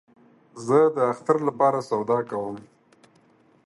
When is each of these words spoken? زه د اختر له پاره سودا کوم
زه 0.65 0.79
د 0.95 0.97
اختر 1.11 1.37
له 1.47 1.51
پاره 1.59 1.81
سودا 1.89 2.19
کوم 2.29 2.57